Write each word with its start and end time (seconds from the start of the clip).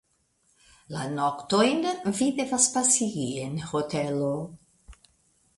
La 0.95 1.03
noktojn 1.17 1.85
vi 2.21 2.29
devas 2.39 2.67
pasigi 2.79 3.29
en 3.45 3.55
hotelo. 3.73 4.33